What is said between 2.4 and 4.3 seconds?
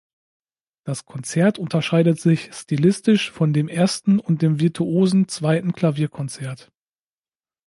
stilistisch von dem ersten